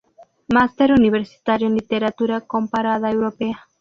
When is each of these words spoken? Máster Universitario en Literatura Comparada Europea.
Máster 0.47 0.93
Universitario 0.93 1.67
en 1.67 1.75
Literatura 1.75 2.41
Comparada 2.41 3.11
Europea. 3.11 3.67